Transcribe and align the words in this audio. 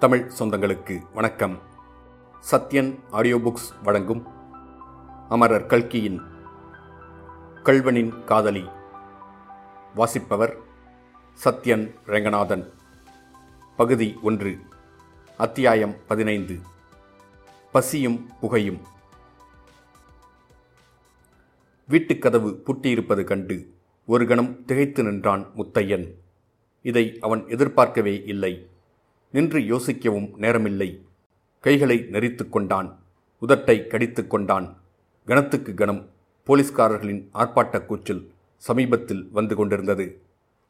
தமிழ் 0.00 0.30
சொந்தங்களுக்கு 0.38 1.12
வணக்கம். 1.14 1.58
Sathyan 2.50 3.00
audio 3.10 3.36
books 3.36 3.82
வழங்கும் 3.82 4.26
அமரர் 5.28 5.66
கல்கியின் 5.66 6.20
கல்வனின் 7.62 8.24
காதலி. 8.24 8.68
வாசிப்பவர் 9.94 10.56
சத்யன் 11.44 11.94
ரெங்கநாதன். 12.06 12.70
பகுதி 13.76 14.18
ஒன்று 14.22 14.58
அத்தியாயம் 15.36 15.96
பதினைந்து. 16.06 16.58
பசியும் 17.72 18.30
புகையும். 18.40 18.80
வீட்டுக்கதவு 21.88 22.62
பூட்டியிருப்பது 22.66 23.24
கண்டு 23.24 23.74
ஒரு 24.06 24.26
கணம் 24.26 24.64
திகைத்து 24.64 25.02
நின்றான் 25.02 25.50
முத்தையன். 25.56 26.14
இதை 26.82 27.18
அவன் 27.20 27.48
எதிர்பார்க்கவே 27.48 28.22
இல்லை. 28.26 28.70
நின்று 29.32 29.60
யோசிக்கவும் 29.60 30.30
நேரமில்லை. 30.40 31.00
கைகளை 31.60 32.08
நெறித்து 32.12 32.48
கொண்டான். 32.48 32.98
உதட்டை 33.46 33.86
கடித்து 33.86 34.26
கொண்டான். 34.26 34.76
கணத்துக்கு 35.26 35.74
கணம் 35.74 36.08
போலீஸ்காரர்களின் 36.46 37.28
ஆர்ப்பாட்டக் 37.34 37.86
கூச்சல் 37.86 38.30
சமீபத்தில் 38.56 39.28
வந்து 39.32 39.56
கொண்டிருந்தது. 39.56 40.20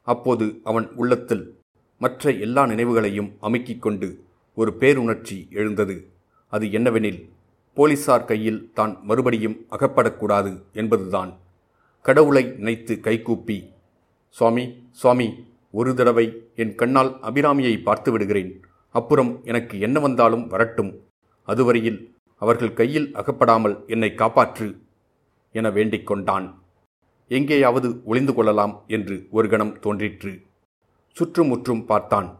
அப்போது 0.01 0.59
அவன் 0.63 0.89
உள்ளத்தில் 0.95 1.57
மற்ற 1.99 2.31
எல்லா 2.31 2.65
நினைவுகளையும் 2.65 3.31
அமுக்கிக் 3.41 3.79
கொண்டு 3.79 4.23
ஒரு 4.55 4.75
பேருணர்ச்சி 4.79 5.49
எழுந்தது. 5.49 6.07
அது 6.49 6.65
என்னவெனில் 6.65 7.29
போலீசார் 7.73 8.25
கையில் 8.25 8.71
தான் 8.73 8.99
மறுபடியும் 9.03 9.65
அகப்படக்கூடாது 9.71 10.61
என்பதுதான். 10.73 11.37
கடவுளை 12.01 12.43
நினைத்து 12.43 12.99
கைகூப்பி 12.99 13.69
சுவாமி 14.29 14.87
சுவாமி 14.91 15.45
ஒரு 15.71 15.95
தடவை 15.95 16.25
என் 16.55 16.75
கண்ணால் 16.75 17.11
அபிராமியை 17.21 17.81
பார்த்து 17.81 18.11
விடுகிறேன். 18.11 18.63
அப்புறம் 18.89 19.41
எனக்கு 19.43 19.79
என்ன 19.79 19.99
வந்தாலும் 19.99 20.47
வரட்டும். 20.47 21.03
அதுவரையில் 21.43 22.15
அவர்கள் 22.35 22.73
கையில் 22.73 23.13
அகப்படாமல் 23.13 23.87
என்னை 23.87 24.09
காப்பாற்று 24.17 24.77
என 25.51 25.69
வேண்டிக் 25.69 26.07
கொண்டான். 26.07 26.63
எங்கேயாவது 27.27 28.01
ஒளிந்து 28.05 28.33
கொள்ளலாம் 28.33 28.83
என்று 28.87 29.27
ஒரு 29.31 29.49
கணம் 29.49 29.79
தோன்றிற்று. 29.79 30.41
சுற்றுமுற்றும் 31.11 31.85
பார்த்தான். 31.85 32.39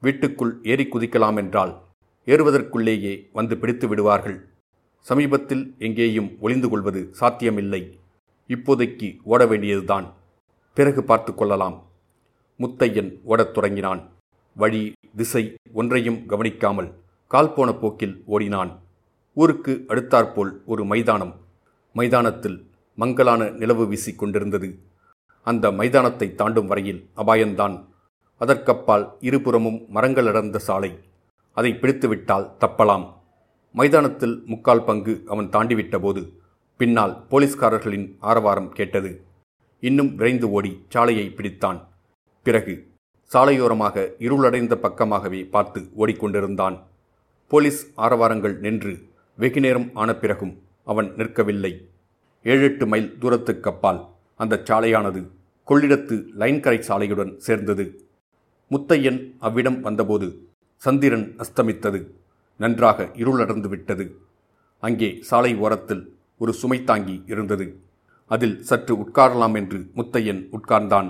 வீட்டுக்குள் 0.00 0.60
ஏறி 0.62 0.88
குதிக்கலாம் 0.90 1.36
என்றால் 1.36 1.82
ஏறுவதற்குள்ளேயே 2.26 3.28
வந்து 3.32 3.58
பிடித்து 3.58 3.88
விடுவார்கள். 3.88 4.48
சமீபத்தில் 5.00 5.74
எங்கேயும் 5.78 6.36
ஒளிந்து 6.40 6.68
கொள்வது 6.68 7.08
சாத்தியமில்லை. 7.12 7.98
இப்போதைக்கு 8.48 9.18
ஓட 9.24 9.46
வேண்டியதுதான். 9.46 10.12
பிறகு 10.74 11.04
பார்த்து 11.04 11.34
கொள்ளலாம். 11.34 11.76
முத்தையன் 12.58 13.20
ஓடத் 13.24 13.54
தொடங்கினான். 13.54 14.10
வழி 14.56 14.92
திசை 15.16 15.54
ஒன்றையும் 15.72 16.26
கவனிக்காமல் 16.26 16.94
கால் 17.28 17.52
போன 17.52 17.72
போக்கில் 17.72 18.22
ஓடினான். 18.26 18.82
ஊருக்கு 19.34 19.84
அடுத்தாற்போல் 19.88 20.62
ஒரு 20.66 20.84
மைதானம். 20.84 21.34
மைதானத்தில் 21.92 22.70
மங்கலான 22.94 23.50
நிலவு 23.50 23.86
வீசிக் 23.86 24.18
கொண்டிருந்தது. 24.18 24.78
அந்த 25.42 25.70
மைதானத்தை 25.70 26.34
தாண்டும் 26.34 26.66
வரையில் 26.66 27.10
அபாயந்தான். 27.16 27.86
அதற்கப்பால் 28.38 29.12
இருபுறமும் 29.20 29.84
மரங்கள் 29.88 30.26
அடர்ந்த 30.26 30.58
சாலை. 30.58 30.98
அதை 31.52 31.72
பிடித்துவிட்டால் 31.72 32.50
தப்பலாம். 32.60 33.12
மைதானத்தில் 33.72 34.42
முக்கால் 34.46 34.84
பங்கு 34.84 35.22
அவன் 35.26 35.48
தாண்டிவிட்டபோது 35.48 36.30
பின்னால் 36.76 37.26
போலீஸ்காரர்களின் 37.30 38.16
ஆரவாரம் 38.20 38.72
கேட்டது. 38.72 39.24
இன்னும் 39.80 40.14
விரைந்து 40.14 40.50
ஓடி 40.50 40.84
சாலையை 40.88 41.32
பிடித்தான். 41.36 41.92
பிறகு 42.46 42.74
சாலையோரமாக 43.30 44.06
இருளடைந்த 44.18 44.74
பக்கமாகவே 44.76 45.40
பார்த்து 45.50 45.80
ஓடிக்கொண்டிருந்தான். 45.98 46.78
போலீஸ் 47.48 47.80
ஆரவாரங்கள் 47.96 48.58
நின்று 48.58 48.92
வெகுநேரம் 49.38 49.90
ஆன 49.94 50.10
பிறகும் 50.16 50.62
அவன் 50.84 51.08
நிற்கவில்லை. 51.16 51.72
ஏழெட்டு 52.42 52.86
மைல் 52.86 53.18
தூரத்துக்கு 53.18 53.70
அப்பால் 53.70 54.00
அந்த 54.36 54.62
சாலையானது 54.64 55.20
கொள்ளிடத்து 55.68 56.16
லைன்கரை 56.38 56.78
சாலையுடன் 56.78 57.36
சேர்ந்தது. 57.36 57.86
முத்தையன் 58.70 59.20
அவ்விடம் 59.38 59.80
வந்தபோது 59.80 60.28
சந்திரன் 60.76 61.26
அஸ்தமித்தது. 61.38 62.00
நன்றாக 62.60 63.08
இருளடர்ந்து 63.14 63.68
விட்டது. 63.68 64.06
அங்கே 64.78 65.08
சாலை 65.20 65.56
ஓரத்தில் 65.56 66.04
ஒரு 66.38 66.52
சுமை 66.52 66.84
தாங்கி 66.84 67.22
இருந்தது. 67.26 67.66
அதில் 68.30 68.62
சற்று 68.62 68.94
உட்காரலாம் 68.96 69.54
என்று 69.54 69.78
முத்தையன் 69.96 70.42
உட்கார்ந்தான். 70.56 71.08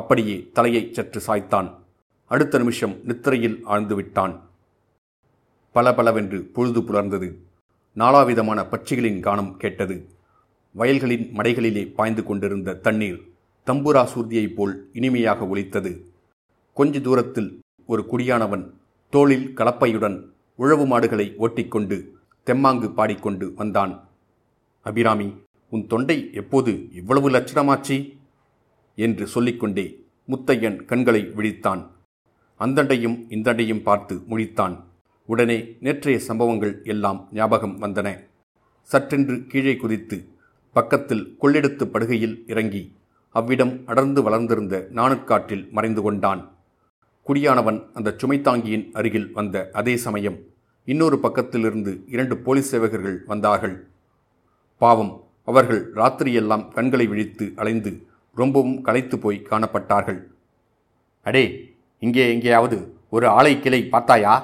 அப்படியே 0.00 0.36
தலையை 0.56 0.82
சற்று 0.92 1.20
சாய்த்தான். 1.26 1.68
அடுத்த 2.32 2.58
நிமிஷம் 2.62 2.94
நித்திரையில் 3.04 3.58
ஆழ்ந்து 3.72 3.94
விட்டான் 3.94 4.34
பளபளவென்று 5.74 6.38
பொழுது 6.56 6.80
புலர்ந்தது. 6.80 7.28
நாலாவிதமான 7.96 8.60
பட்சிகளின் 8.72 9.20
கானம் 9.26 9.52
கேட்டது. 9.62 9.96
வயல்களின் 10.74 11.26
மடைகளிலே 11.36 11.82
பாய்ந்து 11.98 12.22
கொண்டிருந்த 12.24 12.74
தண்ணீர் 12.86 13.20
தம்புரா 13.66 14.02
சூர்தியைப் 14.14 14.54
போல் 14.56 14.74
இனிமையாக 14.92 15.46
ஒலித்தது. 15.46 15.92
கொஞ்ச 16.78 17.00
தூரத்தில் 17.06 17.50
ஒரு 17.86 18.02
குடியானவன் 18.12 18.64
தோளில் 19.10 19.46
கலப்பையுடன் 19.56 20.18
உழவு 20.62 20.84
மாடுகளை 20.86 21.26
ஓட்டிக்கொண்டு 21.36 21.96
தெம்மாங்கு 22.46 22.88
பாடிக்கொண்டு 22.98 23.46
வந்தான். 23.60 23.94
அபிராமி 24.86 25.28
உன் 25.70 25.86
தொண்டை 25.92 26.18
எப்போது 26.32 26.72
இவ்வளவு 26.92 27.28
லட்சணமாச்சி? 27.30 27.96
என்று 29.04 29.24
சொல்லிக்கொண்டே 29.26 29.86
முத்தையன் 30.28 30.78
கண்களை 30.84 31.22
விழித்தான். 31.36 31.82
அந்தண்டையும் 32.60 33.16
இந்தண்டையும் 33.28 33.82
பார்த்து 33.82 34.14
முழித்தான். 34.30 34.76
உடனே 35.28 35.58
நேற்றைய 35.80 36.18
சம்பவங்கள் 36.18 36.74
எல்லாம் 36.84 37.20
ஞாபகம் 37.32 37.76
வந்தன. 37.82 38.08
சற்றென்று 38.90 39.36
கீழே 39.46 39.76
குதித்து 39.76 40.16
பக்கத்தில் 40.76 41.24
கொள்ளெடுத்து 41.42 41.84
படுகையில் 41.84 42.36
இறங்கி 42.46 42.82
அவ்விடம் 43.34 43.72
அடர்ந்து 43.86 44.20
வளர்ந்திருந்த 44.22 44.76
நாணுக்காற்றில் 44.94 45.64
மறைந்து 45.70 46.02
கொண்டான். 46.02 46.42
குடியானவன் 47.26 47.78
அந்த 47.94 48.14
சுமைத்தாங்கியின் 48.20 48.84
அருகில் 48.92 49.30
வந்த 49.32 49.56
அதே 49.72 49.94
சமயம் 49.96 50.38
இன்னொரு 50.88 51.16
பக்கத்திலிருந்து 51.22 51.92
இரண்டு 52.06 52.34
போலீஸ் 52.38 52.70
சேவகர்கள் 52.74 53.16
வந்தார்கள். 53.26 53.76
பாவம் 54.80 55.12
அவர்கள் 55.48 55.82
ராத்திரியெல்லாம் 55.94 56.64
கண்களை 56.68 57.06
விழித்து 57.06 57.46
அலைந்து 57.56 57.92
ரொம்பவும் 58.40 58.80
களைத்து 58.86 59.16
போய் 59.18 59.38
காணப்பட்டார்கள். 59.50 60.20
அடே 61.26 61.44
இங்கே 62.02 62.24
எங்கேயாவது 62.34 62.76
ஒரு 63.14 63.26
ஆலை 63.38 63.52
கிளை 63.60 63.80
பார்த்தாயா? 63.94 64.34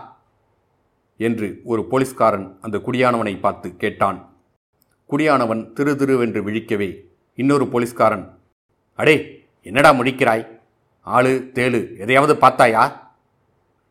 என்று 1.20 1.48
ஒரு 1.64 1.82
போலீஸ்காரன் 1.91 2.47
அந்த 2.64 2.76
குடியானவனை 2.86 3.34
பார்த்து 3.41 3.69
கேட்டான். 3.82 4.19
குடியானவன் 5.10 5.62
திரு 5.72 5.92
திருவென்று 6.00 6.41
விழிக்கவே 6.47 6.88
இன்னொரு 7.38 7.64
போலீஸ்காரன் 7.72 8.25
அடே 8.98 9.16
என்னடா 9.66 9.91
முடிக்கிறாய் 9.98 10.44
ஆளு 11.06 11.32
தேளு 11.56 11.81
எதையாவது 12.02 12.34
பார்த்தாயா? 12.36 12.82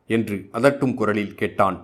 என்று 0.10 0.38
அதட்டும் 0.58 0.94
குரலில் 1.00 1.38
கேட்டான். 1.42 1.78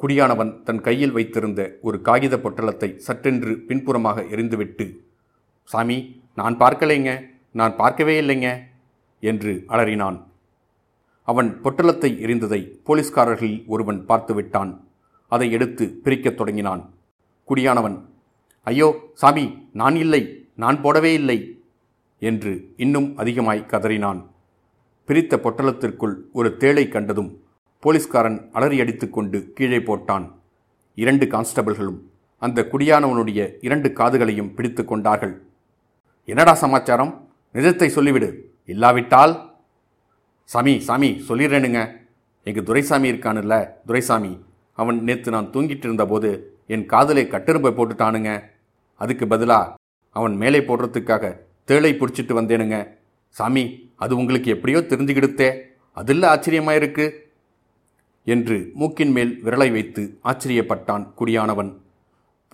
குடியானவன் 0.00 0.52
தன் 0.66 0.80
கையில் 0.80 1.14
வைத்திருந்த 1.16 1.60
ஒரு 1.86 1.98
காகித 2.08 2.34
பொட்டலத்தை 2.36 2.90
சற்றென்று 3.06 3.52
பின்புறமாக 3.68 4.24
எரிந்துவிட்டு 4.32 4.86
சாமி 5.70 5.98
நான் 6.34 6.56
பார்க்கலைங்க. 6.62 7.12
நான் 7.54 7.76
பார்க்கவே 7.76 8.14
இல்லைங்க 8.22 8.48
என்று 9.22 9.52
அலறினான். 9.72 10.18
அவன் 11.28 11.48
பொட்டலத்தை 11.64 12.10
எரிந்ததை 12.24 12.60
போலீஸ்காரர்களில் 12.86 13.58
ஒருவன் 13.66 14.00
பார்த்துவிட்டான் 14.08 14.70
அதை 15.28 15.46
எடுத்து 15.56 15.84
பிரிக்கத் 16.04 16.38
தொடங்கினான். 16.38 16.82
குடியானவன் 17.48 17.96
ஐயோ 18.66 18.88
சாமி 19.14 19.44
நான் 19.72 19.96
இல்லை 19.96 20.22
நான் 20.54 20.78
போடவே 20.84 21.12
இல்லை 21.20 21.38
என்று 22.22 22.52
இன்னும் 22.76 23.08
அதிகமாய் 23.16 23.68
கதறினான். 23.72 24.20
பிரித்த 25.08 25.36
பொட்டலத்திற்குள் 25.44 26.16
ஒரு 26.32 26.48
தேளை 26.62 26.84
கண்டதும் 26.88 27.30
போலீஸ்காரன் 27.82 28.38
அலறி 28.56 28.78
அடித்துக்கொண்டு 28.82 29.38
கீழே 29.56 29.78
போட்டான். 29.78 30.26
இரண்டு 30.94 31.26
கான்ஸ்டபிள்களும் 31.26 32.00
அந்த 32.42 32.62
குடியானவனுடைய 32.72 33.40
இரண்டு 33.66 33.88
காதுகளையும் 33.98 34.52
பிடித்து 34.56 34.82
கொண்டார்கள். 34.84 35.34
என்னடா 36.28 36.54
சமாச்சாரம்? 36.62 37.12
நிஜத்தை 37.54 37.88
சொல்லிவிடு. 37.96 38.28
இல்லாவிட்டால் 38.72 39.34
சாமி 40.44 40.74
சாமி 40.88 41.08
சொல்லிடுறேனுங்க 41.28 41.80
எங்கள் 42.48 42.66
துரைசாமி 42.68 43.10
இருக்கானுல்ல 43.12 43.54
துரைசாமி. 43.86 44.32
அவன் 44.74 44.98
நேற்று 45.08 45.30
நான் 45.30 45.50
தூங்கிட்டு 45.54 45.86
இருந்தபோது 45.88 46.30
என் 46.66 46.86
காதலை 46.86 47.24
கட்டெரும்பை 47.26 47.72
போட்டுட்டானுங்க. 47.74 48.30
அதுக்கு 48.94 49.26
பதிலாக 49.26 49.74
அவன் 50.10 50.36
மேலே 50.36 50.60
போடுறதுக்காக 50.68 51.24
தேளை 51.68 51.92
பிடிச்சிட்டு 52.00 52.32
வந்தேனுங்க. 52.38 52.76
சாமி 53.28 53.64
அது 53.96 54.12
உங்களுக்கு 54.16 54.48
எப்படியோ 54.54 54.78
தெரிஞ்சுக்கிடுத்தே 54.92 55.48
அதில் 55.92 56.28
ஆச்சரியமாக 56.32 56.78
இருக்கு 56.80 57.06
என்று 58.24 58.56
மூக்கின் 58.74 59.12
மேல் 59.16 59.32
விரலை 59.44 59.68
வைத்து 59.72 60.02
ஆச்சரியப்பட்டான் 60.30 61.04
குடியானவன். 61.18 61.70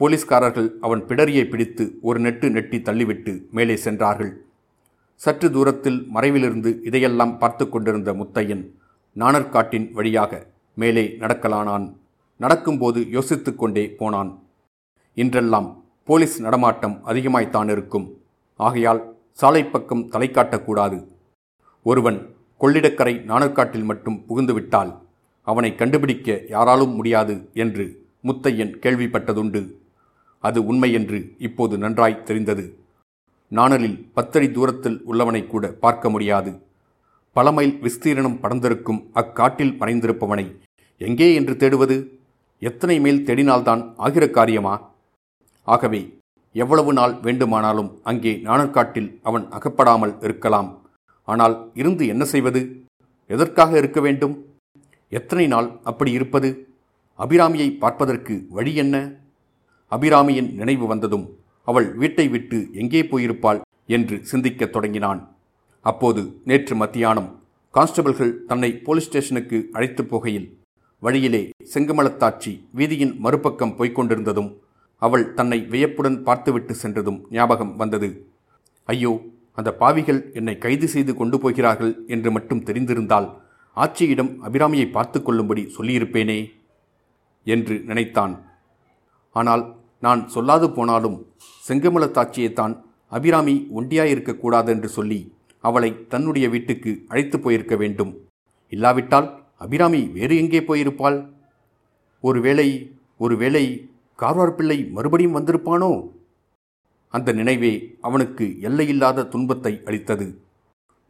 போலீஸ்காரர்கள் 0.00 0.68
அவன் 0.80 1.02
பிடரியை 1.08 1.44
பிடித்து 1.48 1.84
ஒரு 2.02 2.20
நெட்டு 2.20 2.46
நெட்டி 2.50 2.78
தள்ளிவிட்டு 2.78 3.32
மேலே 3.50 3.76
சென்றார்கள். 3.76 4.32
சற்று 5.14 5.52
தூரத்தில் 5.52 6.06
மறைவிலிருந்து 6.14 6.80
இதையெல்லாம் 6.84 7.38
பார்த்து 7.38 7.68
கொண்டிருந்த 7.68 8.12
முத்தையன் 8.12 8.70
நாணற்காட்டின் 9.18 9.92
வழியாக 9.92 10.46
மேலே 10.74 11.04
நடக்கலானான். 11.18 11.92
நடக்கும்போது 12.36 13.10
யோசித்துக் 13.10 13.58
கொண்டே 13.58 13.90
போனான். 13.90 14.42
இன்றெல்லாம் 15.16 15.82
போலீஸ் 16.04 16.40
நடமாட்டம் 16.40 17.00
அதிகமாய்த்தான் 17.06 17.70
இருக்கும். 17.70 18.06
ஆகையால் 18.56 19.14
சாலை 19.32 19.64
பக்கம் 19.64 20.08
தலை 20.08 20.30
காட்டக்கூடாது. 20.30 21.06
ஒருவன் 21.82 22.34
கொள்ளிடக்கரை 22.60 23.14
நாணற்காட்டில் 23.24 23.84
மட்டும் 23.84 24.24
புகுந்துவிட்டால் 24.28 24.92
அவனை 25.42 25.74
கண்டுபிடிக்க 25.74 26.40
யாராலும் 26.48 26.94
முடியாது 26.94 27.48
என்று 27.54 28.06
முத்தையன் 28.24 28.74
கேள்விப்பட்டதுண்டு. 28.84 29.62
அது 30.38 30.66
உண்மை 30.66 30.92
என்று 30.92 31.34
இப்போது 31.38 31.78
நன்றாய் 31.78 32.22
தெரிந்தது. 32.22 32.64
நாணலில் 33.58 33.98
பத்தடி 34.16 34.48
தூரத்தில் 34.56 34.98
உள்ளவனை 35.10 35.42
கூட 35.46 35.64
பார்க்க 35.84 36.10
முடியாது. 36.10 36.50
பல 37.36 37.46
மைல் 37.56 37.74
விஸ்தீரணம் 37.84 38.38
படர்ந்திருக்கும் 38.42 39.00
அக்காட்டில் 39.20 39.72
மறைந்திருப்பவனை 39.80 40.46
எங்கே 41.00 41.28
என்று 41.38 41.54
தேடுவது? 41.62 41.96
எத்தனை 42.62 42.96
மேல் 43.04 43.24
தேடினால்தான் 43.28 43.82
ஆகிற 43.96 44.24
காரியமா? 44.36 44.74
ஆகவே 45.68 46.00
எவ்வளவு 46.54 46.92
நாள் 46.92 47.14
வேண்டுமானாலும் 47.22 47.90
அங்கே 48.02 48.32
நாணற்காட்டில் 48.46 49.10
அவன் 49.22 49.46
அகப்படாமல் 49.50 50.14
இருக்கலாம். 50.26 50.68
ஆனால் 51.28 51.56
இருந்து 51.74 52.04
என்ன 52.12 52.24
செய்வது? 52.24 52.60
எதற்காக 53.30 53.72
இருக்க 53.78 54.00
வேண்டும்? 54.00 54.34
எத்தனை 55.12 55.46
நாள் 55.46 55.68
அப்படி 55.90 56.10
இருப்பது? 56.18 56.50
அபிராமியை 57.18 57.68
பார்ப்பதற்கு 57.78 58.34
வழி 58.56 58.74
என்ன? 58.74 58.96
அபிராமியின் 59.92 60.50
நினைவு 60.60 60.86
வந்ததும் 60.86 61.26
அவள் 61.68 61.88
வீட்டை 62.00 62.26
விட்டு 62.34 62.58
எங்கே 62.82 63.02
போயிருப்பாள் 63.10 63.60
என்று 63.96 64.16
சிந்திக்கத் 64.30 64.74
தொடங்கினான். 64.74 65.20
அப்போது 65.84 66.22
நேற்று 66.50 66.74
மத்தியானம் 66.82 67.30
கான்ஸ்டபிள்கள் 67.74 68.32
தன்னை 68.50 68.70
போலீஸ் 68.86 69.08
ஸ்டேஷனுக்கு 69.08 69.58
அழைத்துப் 69.76 70.10
போகையில் 70.10 70.48
வழியிலே 71.02 71.40
செங்கமலத்தாச்சி 71.72 72.52
வீதியின் 72.78 73.14
மறுபக்கம் 73.24 73.74
போய்க் 73.78 73.96
கொண்டிருந்ததும் 73.96 74.50
அவள் 75.02 75.24
தன்னை 75.38 75.58
வியப்புடன் 75.72 76.18
பார்த்துவிட்டு 76.28 76.74
சென்றதும் 76.82 77.18
ஞாபகம் 77.30 77.72
வந்தது. 77.76 78.08
ஐயோ 78.88 79.12
அந்த 79.58 79.70
பாவிகள் 79.80 80.20
என்னை 80.38 80.54
கைது 80.64 80.86
செய்து 80.94 81.12
கொண்டு 81.18 81.36
போகிறார்கள் 81.42 81.92
என்று 82.14 82.30
மட்டும் 82.36 82.62
தெரிந்திருந்தால் 82.68 83.28
ஆட்சியிடம் 83.76 84.30
அபிராமியை 84.46 84.86
பார்த்து 84.90 85.18
கொள்ளும்படி 85.22 85.62
சொல்லியிருப்பேனே 85.76 86.38
என்று 87.46 87.76
நினைத்தான். 87.90 88.34
ஆனால் 89.36 89.64
நான் 90.04 90.22
சொல்லாது 90.34 90.66
போனாலும் 90.76 91.18
செங்கமலத்தாட்சியைத்தான் 91.68 92.74
அபிராமி 93.16 93.54
ஒண்டியாயிருக்கக்கூடாது 93.76 94.70
என்று 94.74 94.88
சொல்லி 94.96 95.20
அவளை 95.64 95.90
தன்னுடைய 96.12 96.46
வீட்டுக்கு 96.54 96.92
அழைத்து 97.08 97.36
போயிருக்க 97.40 97.74
வேண்டும். 97.82 98.12
இல்லாவிட்டால் 98.72 99.28
அபிராமி 99.64 100.00
வேறு 100.16 100.34
எங்கே 100.42 100.60
போயிருப்பாள்? 100.68 101.18
ஒருவேளை 102.24 102.68
ஒருவேளை 103.24 103.64
கார்வார் 104.18 104.56
பிள்ளை 104.58 104.78
மறுபடியும் 104.96 105.36
வந்திருப்பானோ? 105.36 105.90
அந்த 107.14 107.32
நினைவே 107.38 107.72
அவனுக்கு 108.00 108.46
எல்லையில்லாத 108.68 109.26
துன்பத்தை 109.32 109.72
அளித்தது. 109.88 110.26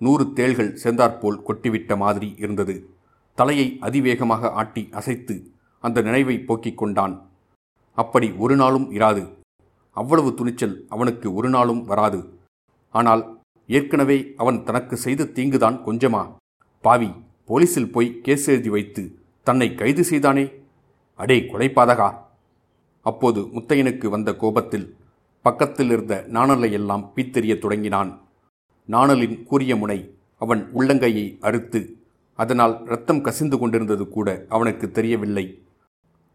நூறு 0.01 0.25
தேள்கள் 0.39 0.73
சேர்ந்தாற்போல் 0.83 1.39
கொட்டிவிட்ட 1.49 1.93
மாதிரி 2.03 2.29
இருந்தது. 2.43 2.75
தலையை 3.39 3.69
அதிவேகமாக 3.87 4.51
ஆட்டி 4.61 4.83
அசைத்து 5.01 5.37
அந்த 5.85 5.99
நினைவை 6.09 6.37
போக்கிக் 6.49 6.81
கொண்டான். 6.81 7.15
அப்படி 7.95 8.29
ஒரு 8.45 8.55
நாளும் 8.57 8.87
இராது. 8.93 9.23
அவ்வளவு 9.97 10.31
துணிச்சல் 10.35 10.77
அவனுக்கு 10.89 11.35
ஒரு 11.35 11.49
நாளும் 11.49 11.83
வராது. 11.85 12.21
ஆனால் 12.95 13.23
ஏற்கனவே 13.69 14.19
அவன் 14.37 14.65
தனக்கு 14.65 14.97
செய்த 14.97 15.25
தீங்குதான் 15.25 15.77
கொஞ்சமா. 15.87 16.23
பாவி 16.85 17.11
போலீசில் 17.47 17.93
போய் 17.93 18.21
கேஸ் 18.21 18.47
எழுதி 18.49 18.69
வைத்து 18.69 19.03
தன்னை 19.43 19.75
கைது 19.75 20.05
செய்தானே? 20.05 20.45
அடே 21.15 21.39
கொலைப்பாதகா. 21.41 22.11
அப்போது 23.03 23.41
முத்தையனுக்கு 23.41 24.07
வந்த 24.09 24.31
கோபத்தில் 24.37 24.87
பக்கத்தில் 25.43 25.91
இருந்த 25.91 26.25
நாணலை 26.29 26.73
எல்லாம் 26.73 27.11
பீத்தெறியத் 27.17 27.59
தொடங்கினான். 27.59 28.11
நாணலின் 28.89 29.43
கூறிய 29.43 29.77
முனை 29.77 29.99
அவன் 30.39 30.63
உள்ளங்கையை 30.75 31.27
அறுத்து 31.41 31.81
அதனால் 32.39 32.75
ரத்தம் 32.85 33.21
கசிந்து 33.21 33.59
கொண்டிருந்தது 33.59 34.09
கூட 34.09 34.29
அவனுக்கு 34.49 34.91
தெரியவில்லை. 34.91 35.47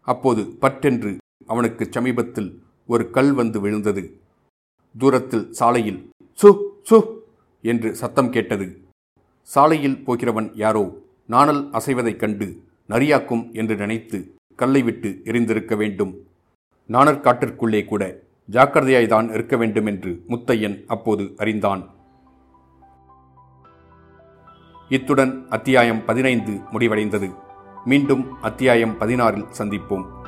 அப்போது 0.06 0.42
பட்டென்று 0.62 1.18
அவனுக்கு 1.46 1.88
சமீபத்தில் 1.90 2.62
ஒரு 2.86 3.10
கல் 3.10 3.32
வந்து 3.32 3.60
விழுந்தது. 3.60 4.20
தூரத்தில் 4.98 5.52
சாலையில் 5.52 6.10
சு 6.42 6.56
சு 6.90 7.06
என்று 7.62 7.94
சத்தம் 7.94 8.30
கேட்டது. 8.30 8.80
சாலையில் 9.42 10.04
போகிறவன் 10.04 10.50
யாரோ 10.54 10.98
நாணல் 11.26 11.70
அசைவதைக் 11.70 12.16
கண்டு 12.16 12.62
நரியாக்கும் 12.88 13.52
என்று 13.52 13.76
நினைத்து 13.76 14.34
கல்லை 14.56 14.82
விட்டு 14.82 15.20
எரிந்திருக்க 15.24 15.76
வேண்டும். 15.76 16.26
நாணற்காட்டிற்குள்ளே 16.88 17.84
கூட 17.84 18.20
ஜாக்கிரதையாய்தான் 18.50 19.34
இருக்க 19.34 19.56
வேண்டும் 19.56 19.86
என்று 19.86 20.24
முத்தையன் 20.28 20.84
அப்போது 20.86 21.34
அறிந்தான். 21.36 21.90
இத்துடன் 24.88 25.48
அத்தியாயம் 25.48 26.04
பதினைந்து 26.04 26.52
முடிவடைந்தது. 26.52 27.34
மீண்டும் 27.84 28.40
அத்தியாயம் 28.40 28.96
பதினாறில் 29.00 29.50
சந்திப்போம். 29.58 30.19